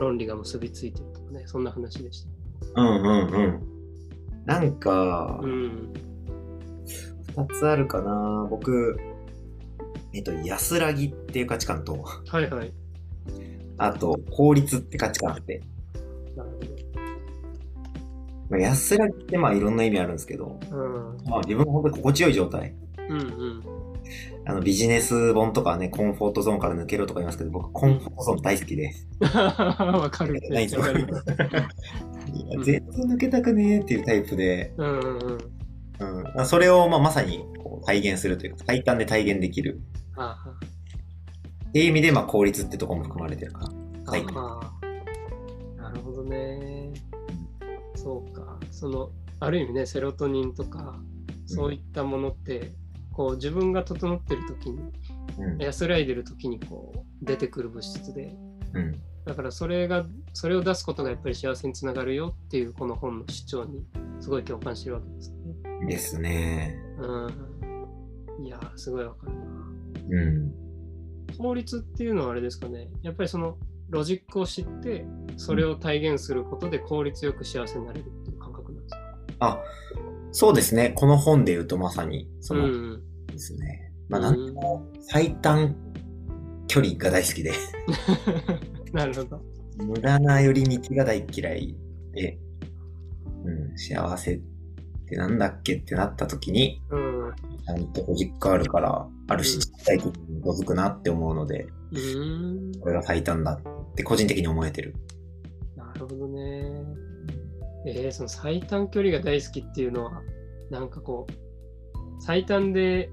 [0.00, 2.37] 論理が結びついてるとかね、そんな話でした。
[2.76, 3.62] うんうんうん。
[4.44, 5.92] なんかう、ん。
[7.36, 8.98] 二つあるかな僕、
[10.12, 12.72] えっと、安らぎっていう価値観と、はいはい。
[13.76, 15.62] あと、効率って価値観あって、
[16.36, 16.50] なる
[18.50, 21.30] まあ、安らぎってまあいろんな意味あるんですけど、ほど。
[21.30, 22.74] まあ自分が本当に心地よい状態。
[23.08, 23.20] うん。
[23.20, 23.77] うんうん。
[24.48, 28.94] あのビジネス本とかね、コンフォートゾーンから抜けろとか言いますけど、僕、コンフォートゾーン大好きで。
[29.20, 30.40] わかる。
[30.48, 30.80] ないんです
[33.04, 35.18] 抜けたくねえっていうタイプで、うんうん
[35.98, 36.32] うん。
[36.34, 39.82] うん、それをまあまさにこう体現するというか、最短で体現できる。
[40.16, 40.42] あ
[41.68, 43.66] っていう意味で、まあ効率ってとこも含まれてるかな。
[44.06, 44.34] あ最短。
[44.38, 44.60] あ
[45.76, 46.90] あなるほどね。
[47.96, 48.58] そうか。
[48.70, 50.98] その、ある意味ね、セロトニンとか、
[51.44, 52.72] そういったものって、
[53.18, 54.80] こう自分が整ってる時に、
[55.38, 55.58] うん。
[55.58, 58.34] 安らいでる時にこう出てくる物質で、
[58.74, 58.92] うん。
[59.24, 63.84] だからそれが、それを出すことがやっぱり幸せにつながるよっていうこの本の主張に
[64.20, 65.86] すごい共感してるわけですね。
[65.88, 66.80] ですね。
[67.00, 68.46] うん。
[68.46, 69.40] いやー、すごいわかるな。
[70.10, 70.54] うん。
[71.36, 73.58] 法律っていうのはあれですかね、やっぱりその
[73.90, 75.04] ロジックを知って、
[75.36, 78.98] それを体現することで効率よく幸せになれるっていう感覚なんですか？
[79.40, 79.58] あ、
[80.32, 80.92] そうですね。
[80.94, 83.02] この本で言うとまさに、その、うん。
[83.26, 83.92] ですね。
[84.08, 85.74] まあ、なんでも最短
[86.66, 87.52] 距離が大好きで、
[88.92, 89.42] なるほど。
[89.78, 91.76] 無駄な寄り道が大嫌い
[92.12, 92.38] で、
[93.44, 94.40] うん、幸せっ
[95.06, 97.28] てなんだっけってなった時に、うん。
[97.28, 102.80] うちゃんとロジックあるから、あるし、実体的に基づくなって思うので、ーん。
[102.80, 104.94] これが最短だって個人的に思えてる。
[107.88, 110.22] えー、その最短距離が大好きっていうのは、
[110.70, 111.32] なんかこう、
[112.20, 113.10] 最短で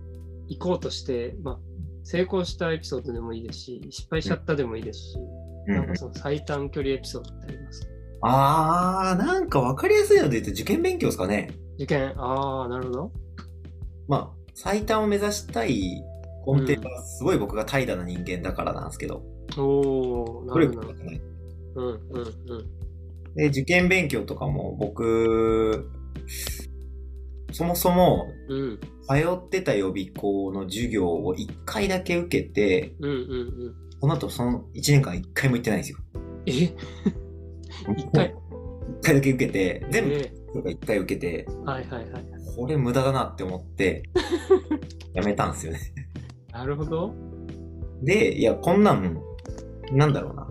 [0.47, 1.59] 行こうとして、まあ、
[2.03, 5.25] 成功したエピソードでもいいですし、失敗しちゃったでもいいですし、うん
[5.67, 7.89] なんかその最短距離エピソードってあります？
[8.21, 11.49] あー、なんか分かりやすいので言うと受験勉強ですかね。
[11.77, 13.11] 受験、ああ、なるほど。
[14.07, 16.03] まあ、最短を目指したい
[16.45, 19.23] 根底はすごい僕が怠惰な人間だからなんですけど、
[19.57, 20.89] おお、な努るほど。
[20.89, 22.69] うんうんうん。
[23.35, 25.89] で、受験勉強とかも僕、
[27.51, 33.15] そもそもうん通ってた予備校の授業を1回だけ受けて、うんうんう
[33.69, 33.75] ん。
[34.01, 35.97] その後その1年間1回も行ってないんですよ。
[36.47, 36.51] え？
[37.97, 38.35] 一回？1
[39.01, 42.25] 回だけ受けて、全部え1回受けて、ーはいはいはい。
[42.55, 44.03] これ無駄だなって思って、
[45.13, 45.79] やめたんですよね。
[46.51, 47.13] なるほど。
[48.01, 49.21] で、いや、こんなん、
[49.91, 50.49] なんだろうな。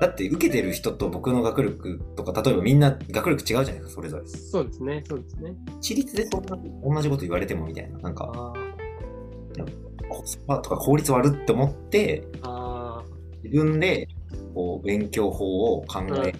[0.00, 4.26] だって受けてる人と僕の学力とか、例えばみんな学力違うじゃないですか、それぞれ。
[4.26, 5.54] そうですね、そうですね。
[5.82, 7.98] 私立でそんな同じこと言われてもみたいな。
[7.98, 8.52] なんか、あ
[10.08, 13.04] コスパとか効率悪って思って、あ、あ
[13.44, 14.08] 自分で、
[14.54, 16.32] こう、勉強法を考え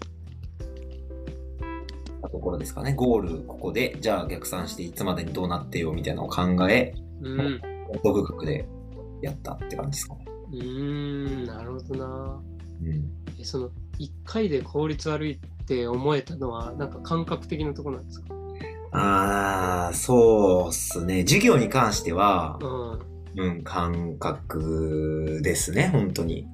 [2.23, 2.95] たところですかね。
[2.95, 7.61] ゴール、ここで、じゃあ逆算していつまでにどうなってよみたいなのを考え、ーうん。
[8.03, 8.67] 独学で
[9.21, 10.25] やったって感じですかね。
[10.53, 12.43] うーん、なるほどな。
[12.83, 13.20] うん。
[13.41, 18.35] え、その、一回で効率悪いって思えたのは、なんか感覚的なところなんですか？
[18.93, 21.23] あー、そうっすね。
[21.23, 23.01] 授業に関しては、うん。
[23.37, 26.49] うん、感覚ですね、本当に。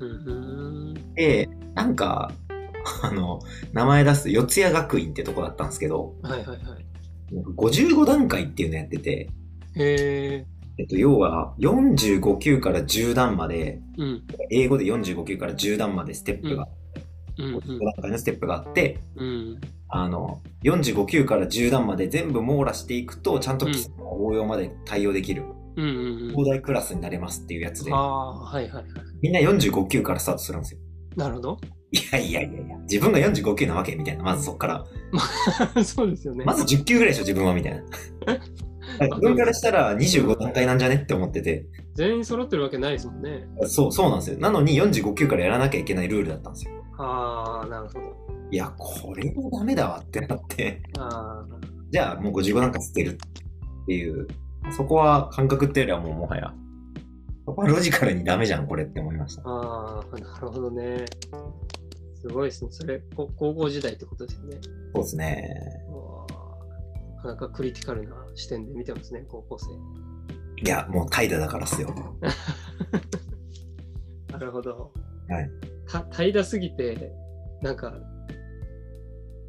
[0.00, 0.94] うん。
[1.14, 2.32] で、なんか、
[3.02, 3.40] あの、
[3.72, 6.58] 名前出す四谷学院ってとこだったんですけど、はいはいはい。
[7.56, 9.28] 55段階っていうのやってて、へ
[9.76, 10.46] え。
[10.82, 14.22] えっと、要は45級から10段まで、うん。
[14.50, 16.66] 英語で45級から10段までステップが、
[17.38, 17.56] うん。
[17.56, 19.60] 55段階のステップがあって、うん。
[19.88, 25.44] あの、45級から10段まで全部網羅していくと、ちゃんと基礎の応用まで対応できる、
[25.76, 25.84] うん。
[25.84, 25.88] う
[26.26, 26.30] ん。
[26.30, 28.84] 東大クラスになれますっていうやつであ、あ、はいはいはい。
[29.22, 30.80] みんな45級からスタートするんですよ。
[31.14, 31.58] なるほど。
[31.92, 33.94] いやいやいやいや、自分が45級なわけ？
[33.94, 34.84] みたいな、まずそっから。
[35.84, 36.44] そうですよね。
[36.44, 37.82] まず10級ぐらいでしょ、自分はみたいな。
[39.00, 43.46] 自分からしたら25段階なんじゃねって思ってて、全員揃ってるわけないですもんね。
[43.66, 44.38] そう、そうなんですよ。
[44.38, 46.72] なのに45級からやらなきゃいけないルールだったんですよ。
[46.98, 48.00] ああ、なるほど。
[48.50, 51.46] いや、これもダメだわってなって、ああ、
[51.90, 53.16] じゃあもう55段階捨てるっ
[53.86, 54.26] ていう、
[54.76, 56.52] そこは感覚っていうよりはもうもはや、
[57.46, 59.42] そこはロジカルにダメじゃん、これって思いました。
[59.46, 61.04] ああ、なるほどね。
[62.20, 62.70] すごいですね。
[62.70, 64.58] それ、こ高校時代ってことですよね。
[64.94, 65.82] そうですね。
[67.22, 69.66] かなかクリティカルな視点で見てますね、高校生。
[70.64, 71.92] いや、もう怠惰だからっすよ。
[74.30, 74.92] なるほど。
[75.28, 75.50] はい。
[75.88, 77.12] た怠惰すぎて、
[77.62, 77.92] なんか、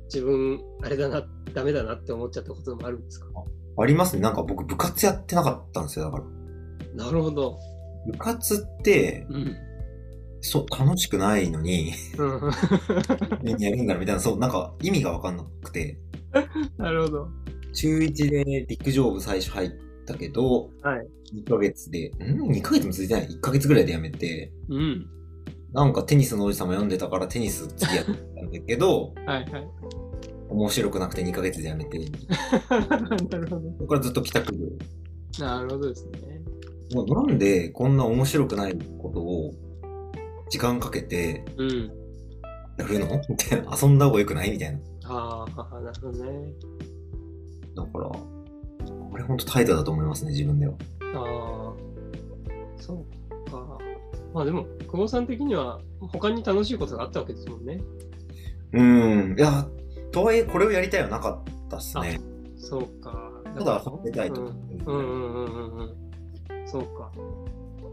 [0.05, 3.27] 自分、あれだな、ダメだなって思っちゃったこともあるんですか？
[3.75, 4.21] ありますね。
[4.21, 6.23] なんか僕部活やってなかったんですよ、だから。
[7.05, 7.57] なるほど。
[8.11, 9.55] 部活って、うん。
[10.41, 12.51] そう、楽しくないのに、うん
[13.59, 15.97] やるんだみたいな、そう、なんか意味がわかんなくて、
[16.77, 17.29] なるほど。
[17.73, 19.71] 中1で陸上部最初入っ
[20.05, 21.07] たけど、はい。
[21.35, 25.07] 2ヶ月で、ん ?2 ヶ月も続いてない ?1 ヶ月ぐらいでやめて、うん。
[25.73, 28.15] なんかテニスのおじさんも読んでたからテニス次やったん
[28.51, 29.67] だけど、 はいはい。
[30.49, 31.97] 面白くなくて2ヶ月でやめて、
[32.69, 33.71] なるほど。
[33.71, 34.77] そこからずっと帰宅部。
[35.39, 36.41] なるほどですね。
[36.93, 39.51] もうなんでこんな面白くないことを
[40.49, 41.91] 時間かけてうん。
[42.77, 43.19] やるの？
[43.29, 43.75] みたいな。
[43.81, 44.51] 遊んだ方がよくない？
[44.51, 44.79] みたいな。
[45.05, 46.53] ああ、なるほどね。
[47.75, 50.73] だから、これ本当態度だと思いますね、自分では。
[51.15, 53.77] ああ、そうか。
[54.33, 57.79] まあでも、久保さん的には他に楽しいことがあったわけですもんね。
[58.73, 59.35] うん。
[59.37, 59.67] いや、
[60.11, 62.19] とはいえこれをやりたいはなかったっすね。
[62.57, 63.31] そうか。
[63.55, 64.41] ただ遊びたいと。
[64.41, 64.47] うん
[64.85, 66.67] うんうんうんうん。
[66.67, 67.11] そうか。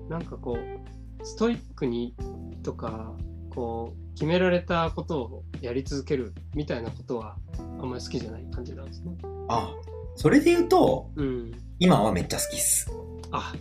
[0.08, 2.14] なんかこう、ストイックに
[2.62, 3.12] とか、
[3.50, 9.16] こう、決められたことをやり続けるみたいなことはあんまり好きじゃない感じなんですね。
[9.48, 9.72] あ、
[10.14, 11.52] それで言うと、うん。
[11.78, 12.92] 今はめっちゃ好きっす。
[13.30, 13.54] あ、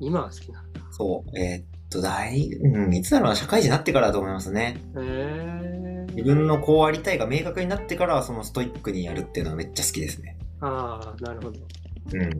[0.00, 0.80] 今は好きなんだ。
[0.92, 1.38] そう。
[1.38, 4.80] えーっと、大、うん、いつだろうな、社会人になってからだと思いますね。
[4.96, 10.38] へえ自分のこうありたいが明確になってから、そのストイックにやるっていうのはめっちゃ好きですね。
[10.62, 11.60] ああ、なるほど。
[12.14, 12.30] うん。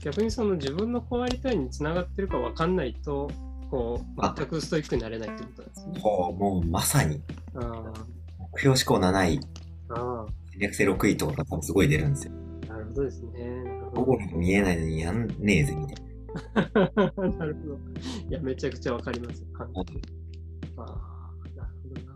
[0.00, 3.28] 逆にその自分のこうありたいにつながってるかわかんないと、
[3.72, 5.98] こう、あ全くストイックになれないってことなんですね。
[5.98, 7.22] ほう、もうまさに、
[7.54, 7.90] あ
[8.52, 9.40] 目標思考7位、
[10.58, 12.34] 略性6位とかすごい出るんですよ。
[12.68, 13.64] あ、なるほどですね。
[13.64, 16.02] なるほゴールも見えないのにやんねえぜ、みたいど。
[17.38, 17.78] なるほど。
[18.28, 19.42] いや、めちゃくちゃわかります。
[19.58, 19.74] ああ、なる
[21.82, 22.12] ほどな。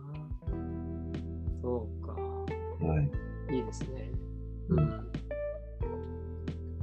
[1.63, 2.11] そうか。
[2.85, 3.01] は
[3.49, 3.55] い。
[3.55, 4.11] いいですね。
[4.69, 4.79] うん。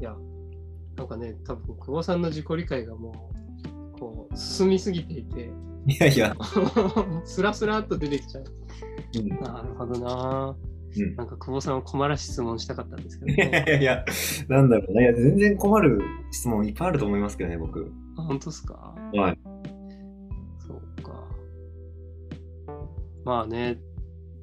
[0.00, 0.16] いや、
[0.96, 3.37] なんかね、多分久保さんの自己理解がもう、
[3.98, 5.50] こう、進みすぎていて、
[5.87, 6.35] いやいや、
[7.24, 8.44] スラスラっと出てきちゃう。
[9.18, 9.28] うん。
[9.40, 10.57] なるほどな。
[10.57, 10.61] う
[11.02, 13.64] んなんか久保さんを困らし質問したかったんですけどいやね。
[13.66, 14.04] いやいや、
[14.48, 15.02] なんだろうな。
[15.02, 17.90] いや、全然困る質問いっぱいあると思いますけどね、僕。
[18.16, 18.94] あ本当ですか？
[19.12, 19.38] はい。
[20.64, 21.28] そうか。
[23.24, 23.80] まあね、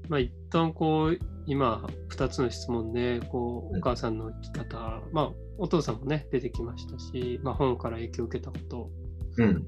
[0.10, 8.90] まあ一旦こう、今2つの質問で、こう、うんお母さんの生き方、まあお父さんもね、出てきましたし、まあ本から影響を受けたこと、
[9.38, 9.68] うん。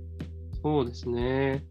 [0.62, 1.66] そうですね。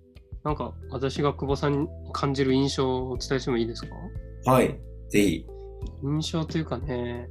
[0.44, 3.84] なんか私が久保さんに感じる印象をお伝えしてもいいです
[4.44, 4.50] か？
[4.50, 4.78] はい。
[5.08, 5.46] ぜひ。
[6.02, 7.28] 印象というかね、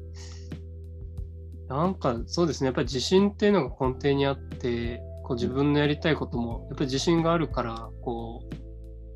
[1.68, 8.44] なんかそうですね、やっぱり自信っていうのが根底にあって、こう自分のやりたいことも、やっぱり自信があるから、こ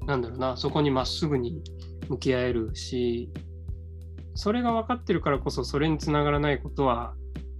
[0.01, 1.61] う、なんだろうな、そこにまっすぐに
[2.09, 3.29] 向き合えるし、
[4.35, 7.15] それが分かってるからこそ、それにつながらないことは、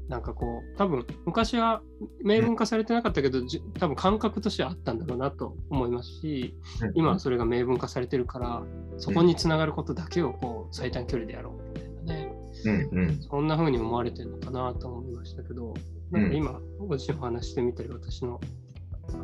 [0.07, 1.81] なんかこう、多分昔は
[2.23, 6.55] 明文化されてなかったけど、じ多分感覚としてはあったんだろうなと思いますし、
[6.93, 8.63] 今はそれが明文化されてるから、
[8.97, 12.33] そこにつながることだけをこう最短距離でやろうみたいなね、
[12.65, 13.21] うんうん。
[13.21, 15.73] そんな風に思われてるのかなと思いましたけど、
[16.11, 18.39] なんか今、ご自身お話してみたり、私の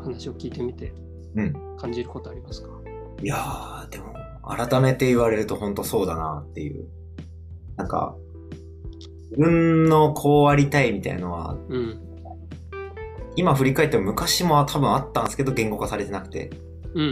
[0.04, 0.94] 話を聞いてみて
[1.36, 1.54] うん。
[1.78, 2.70] 感じることありますか？
[3.22, 4.14] いやー、でも、
[4.44, 6.88] 改めて言われると本当そうだなっていう。
[7.78, 8.16] なんか、
[9.32, 12.00] 自分のこうありたいみたいのは、うん。
[13.36, 16.52] 今振り返っても昔も多分あったんですけど、言語化されてなくて。
[16.94, 17.04] うんう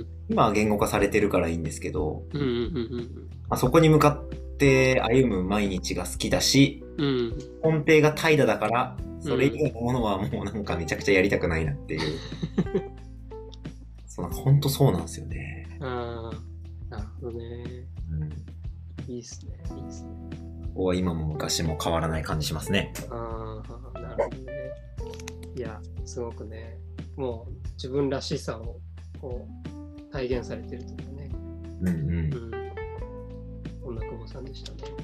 [0.00, 2.40] ん今は言語化されてるからいいんですけど、うん。
[2.40, 7.84] うんうんまあ、そこに向かって歩む毎日が好きだし、うんうん。
[7.84, 12.00] 根底が怠惰だから、それ以外のものはもうなんかめちゃくちゃやりたくないなっていう。
[14.06, 15.78] そうなんか本当そうなんですよね。
[15.80, 15.86] うん。
[15.86, 16.30] あ
[16.90, 17.86] あ、なるほどね。
[18.10, 19.12] うん。
[19.12, 19.54] いいっすね。
[19.76, 20.47] いいっすね。
[20.78, 22.92] こ今も昔も変わらない感じしますね。
[23.10, 23.60] あ
[23.94, 24.52] あ、なるほどね。
[25.56, 26.78] いや、すごくね、
[27.16, 28.78] もう自分らしさを
[29.20, 29.48] こ
[30.08, 31.30] う体現されてるというかね。
[31.80, 32.22] うんうんう。
[32.22, 32.50] ん。
[33.82, 34.94] こんな久保さんでしたね。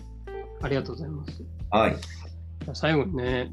[0.62, 1.44] ありがとうございます。
[1.70, 1.96] はい。
[2.72, 3.50] 最後にね、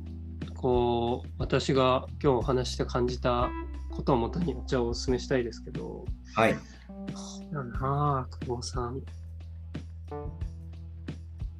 [0.53, 3.49] こう、私が今日お話して感じた
[3.89, 6.05] ことをもとにお茶をお勧めしたいですけど、
[6.35, 6.55] はい。
[7.51, 9.01] だなあ、久保さん。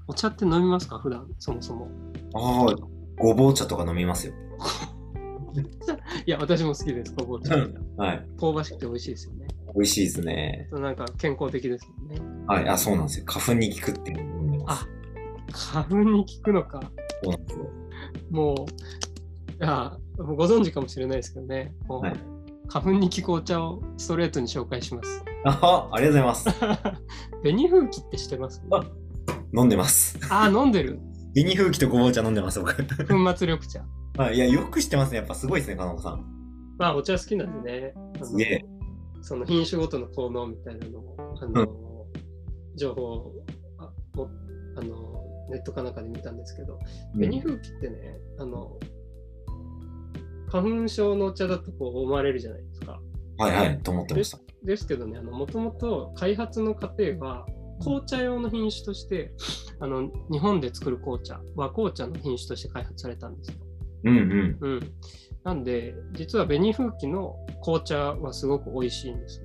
[0.08, 1.00] お茶って飲みますか？
[1.00, 1.88] 普段、そもそも。
[2.34, 2.76] ああ、
[3.18, 4.34] ごぼう茶とか飲みますよ。
[6.26, 7.56] いや、私も好きです、ごぼう茶。
[7.56, 8.28] はい。
[8.40, 9.48] 香ばしくて美味しいですよね。
[9.76, 10.68] 美味しいですね。
[10.72, 12.22] なんか健康的ですもんね。
[12.48, 12.70] はい。
[12.70, 13.26] あ、そうなんですよ。
[13.28, 14.14] 花粉に効くって。
[14.68, 14.86] あ、
[15.52, 16.80] 花粉に効くのか。
[17.24, 17.70] そうなんですよ。
[18.30, 18.54] も
[19.60, 21.74] う、いや、ご存知かもしれないですけどね。
[21.88, 22.14] もうはい
[22.68, 25.26] 花粉に効くお茶をストレートに紹介します。
[25.44, 26.50] あありがとうございます。
[27.44, 28.64] 紅風紀って知ってます？
[28.72, 28.82] あ
[29.54, 30.18] 飲んでます。
[30.30, 31.00] あー、飲んでる？
[31.34, 32.76] 紅風紀とごぼう茶飲んでます、僕。
[32.76, 32.86] 粉
[33.36, 33.86] 末緑茶。
[34.18, 34.36] はい。
[34.36, 35.18] いや、よく知ってますね。
[35.18, 36.26] やっぱすごいですね、金子さん。
[36.78, 37.94] まあ、お茶好きなんでね。
[38.24, 38.66] すげえ。
[39.22, 41.68] その品種ごとの効能みたいなのを、あの、
[42.76, 43.34] 情報を
[43.78, 44.30] あも
[44.78, 46.80] あのネットかなんかで見たんですけど、
[47.14, 48.80] 紅風紀ってね、あの、
[50.50, 53.00] 花粉症のお茶だとこう思われるじゃないですか。
[53.38, 54.40] はいはい、と思ってました。
[54.64, 57.46] ですけどね、もともと開発の過程は、
[57.82, 59.34] 紅茶用の品種として、
[59.80, 63.56] あの日本で作る紅茶、和紅茶の品種として開発されたんですよ。
[64.06, 64.58] うんうん。
[64.62, 64.80] うん。
[65.44, 69.44] なんで、実は紅風紀の紅茶はすごく美味しいんです。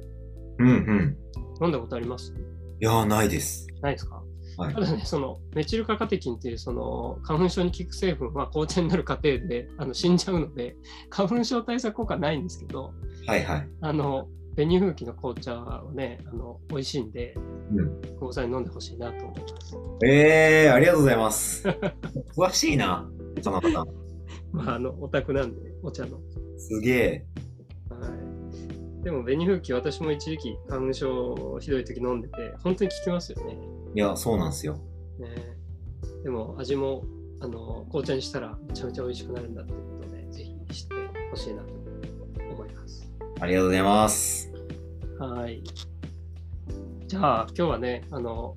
[0.59, 1.16] うんうん。
[1.62, 2.34] 飲んだことあります？
[2.80, 3.66] いやー、ないです。
[3.80, 4.22] ないですか？
[4.59, 4.80] はいた。
[4.80, 10.76] だね、そのメチル化カテキンっていうその花粉症に効く成分は紅茶になる過程であの死んじゃうので、
[11.11, 12.93] 花粉症対策効果ないんですけど、
[13.26, 13.68] はいはい。
[13.80, 17.34] あの、紅風紀の紅茶はね、あの、美味しいんで、
[17.70, 18.00] うん。
[18.00, 19.76] 久保さんに飲んでほしいなと思います。
[20.07, 21.68] えー、ありがとうございます。
[22.34, 23.07] 詳しいな、
[23.42, 23.86] その方。
[24.52, 26.18] まあ、あの、オタクなんで、お茶の。
[26.57, 27.26] すげえ。
[27.90, 29.04] はい。
[29.04, 33.59] でも、紅風紀、私も一時期花粉症ひどい時飲んでて、本当に効きますよね。
[33.94, 34.78] いや、そうなんですよ。
[35.18, 35.28] ね
[36.24, 37.04] でも、味も、
[37.40, 40.94] あの、紅茶にしたらめちゃめちゃ美味しくなるんだっていうことで、ぜひ知って
[41.30, 41.76] ほしいなと。
[43.39, 44.51] ありがとうございます。
[45.18, 45.62] はい。
[47.07, 48.57] じゃあ、今日はね、あの、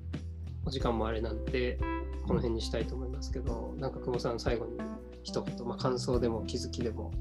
[0.64, 1.78] お時間もあれなんで、
[2.26, 4.78] この辺にしたいと思いますけど、なんか久保さん、最後に
[5.22, 7.12] 一言、まあ、感想でも気づきでも、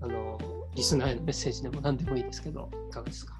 [0.00, 0.38] あの、
[0.74, 3.38] リスナーへのメッセージでも何でもいいですけど、いかがですか？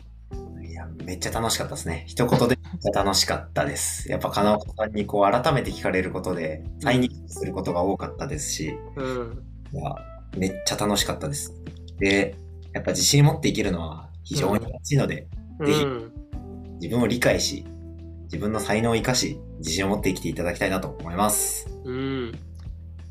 [0.62, 2.04] いや、めっちゃ楽しかったですね。
[2.06, 4.10] 一言でめっちゃ楽しかったです。
[4.10, 9.44] やっぱ、金岡さんにこう、改めて聞かれることで、再認識することが多かったですし、うん。
[9.72, 9.94] いや、
[10.36, 11.52] めっちゃ楽しかったです。
[11.98, 12.36] で、
[12.76, 15.28] やっぱ自信持っていけるのは非常に難しいので、
[15.64, 16.12] ぜひうん。
[16.80, 17.64] 自分を理解し、
[18.24, 21.68] 自分の才能を生かし、自信を持って生きていただきたいなと思います。
[21.84, 22.32] うん。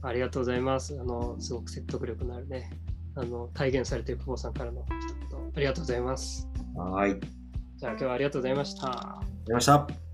[0.03, 0.95] ありがとうございます。
[0.99, 2.70] あの、すごく説得力のあるね、
[3.16, 6.47] あの、体現されている久保さんからの一言、ありがとうございます。
[6.76, 7.11] はーい。
[7.11, 7.30] ありがとう
[7.78, 8.88] じゃあ今日はありがとうございました。
[8.88, 10.05] ございました。